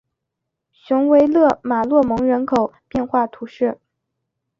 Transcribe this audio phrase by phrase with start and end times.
[0.73, 3.79] 雄维勒马洛蒙人口变化图示